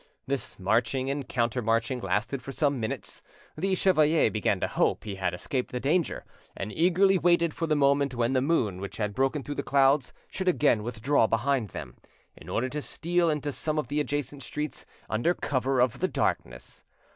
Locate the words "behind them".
11.27-11.97